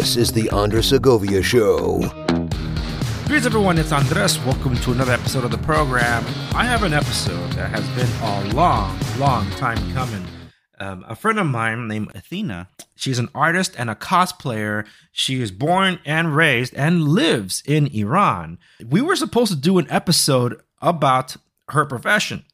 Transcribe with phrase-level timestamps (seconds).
[0.00, 1.98] This is the Andres Segovia Show.
[3.26, 3.76] Greetings, everyone.
[3.76, 4.38] It's Andres.
[4.46, 6.24] Welcome to another episode of the program.
[6.54, 10.24] I have an episode that has been a long, long time coming.
[10.78, 14.86] Um, a friend of mine named Athena, she's an artist and a cosplayer.
[15.12, 18.56] She is born and raised and lives in Iran.
[18.82, 21.36] We were supposed to do an episode about
[21.68, 22.46] her profession.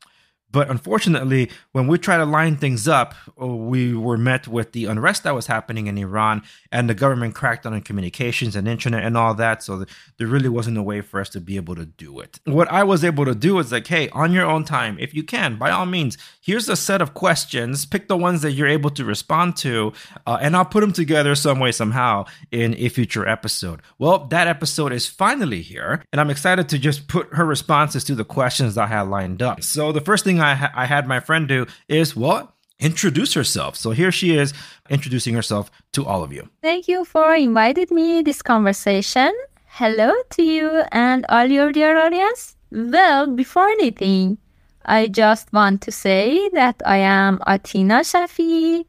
[0.50, 4.86] But unfortunately, when we tried to line things up, uh, we were met with the
[4.86, 9.16] unrest that was happening in Iran, and the government cracked on communications and internet and
[9.16, 9.62] all that.
[9.62, 9.84] So
[10.16, 12.40] there really wasn't a way for us to be able to do it.
[12.44, 15.22] What I was able to do is like, hey, on your own time, if you
[15.22, 17.84] can, by all means, here's a set of questions.
[17.84, 19.92] Pick the ones that you're able to respond to,
[20.26, 23.82] uh, and I'll put them together some way, somehow in a future episode.
[23.98, 28.14] Well, that episode is finally here, and I'm excited to just put her responses to
[28.14, 29.62] the questions that I had lined up.
[29.62, 32.52] So the first thing I, ha- I had my friend do is what?
[32.78, 33.76] Introduce herself.
[33.76, 34.52] So here she is
[34.90, 36.48] introducing herself to all of you.
[36.62, 39.32] Thank you for inviting me this conversation.
[39.66, 42.56] Hello to you and all your dear audience.
[42.70, 44.38] Well, before anything,
[44.84, 48.84] I just want to say that I am Athena Shafiei,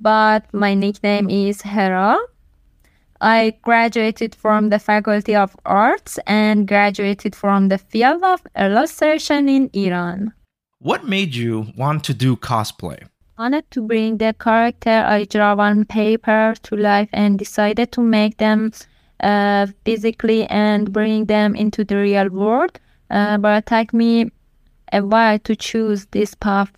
[0.00, 2.18] but my nickname is Hera.
[3.20, 9.70] I graduated from the Faculty of Arts and graduated from the field of illustration in
[9.72, 10.32] Iran.
[10.86, 13.02] What made you want to do cosplay?
[13.36, 18.00] I wanted to bring the character I draw on paper to life and decided to
[18.00, 18.70] make them
[19.18, 22.78] uh, physically and bring them into the real world.
[23.10, 24.30] Uh, but it took me
[24.92, 26.70] a while to choose this path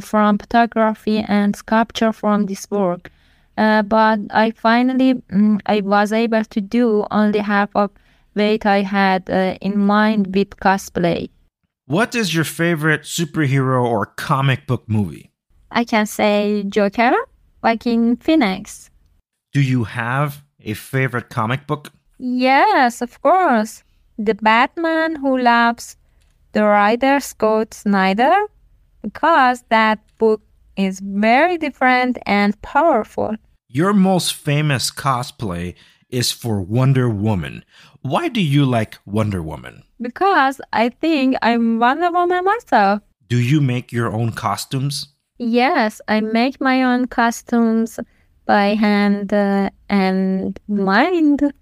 [0.00, 3.12] from photography and sculpture from this work.
[3.56, 7.92] Uh, but I finally mm, I was able to do only half of
[8.32, 11.28] what I had uh, in mind with cosplay.
[11.86, 15.30] What is your favorite superhero or comic book movie?
[15.70, 17.12] I can say Joker,
[17.62, 18.90] Joaquin Phoenix.
[19.52, 21.92] Do you have a favorite comic book?
[22.18, 23.82] Yes, of course.
[24.16, 25.96] The Batman Who Laughs
[26.54, 28.32] the Rider Scott Snyder,
[29.02, 30.40] because that book
[30.76, 33.34] is very different and powerful.
[33.68, 35.74] Your most famous cosplay
[36.14, 37.64] is for Wonder Woman.
[38.02, 39.82] Why do you like Wonder Woman?
[40.00, 43.02] Because I think I'm Wonder Woman myself.
[43.28, 45.08] Do you make your own costumes?
[45.38, 47.98] Yes, I make my own costumes
[48.46, 51.52] by hand uh, and mind.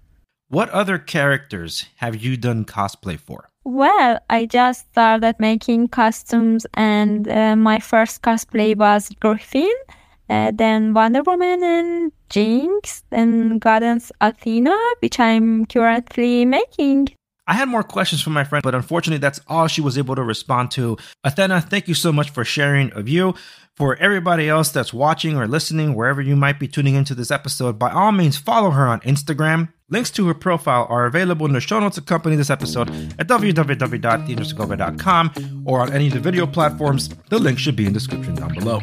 [0.49, 3.49] What other characters have you done cosplay for?
[3.63, 9.73] Well, I just started making costumes, and uh, my first cosplay was Griffin,
[10.33, 17.09] uh, then Wonder Woman and Jinx, and Goddess Athena, which I'm currently making.
[17.45, 20.23] I had more questions from my friend, but unfortunately, that's all she was able to
[20.23, 20.97] respond to.
[21.23, 23.35] Athena, thank you so much for sharing of you.
[23.75, 27.79] For everybody else that's watching or listening, wherever you might be tuning into this episode,
[27.79, 29.73] by all means, follow her on Instagram.
[29.89, 32.87] Links to her profile are available in the show notes accompanying this episode
[33.19, 37.09] at www.theandressegovia.com or on any of the video platforms.
[37.29, 38.79] The link should be in the description down below.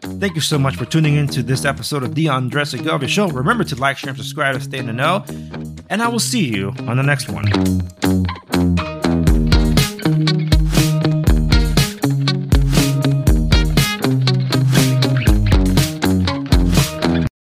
[0.00, 3.28] Thank you so much for tuning in to this episode of the Andres Segovia Show.
[3.28, 5.22] Remember to like, share, and subscribe to stay in the know.
[5.90, 7.44] And I will see you on the next one.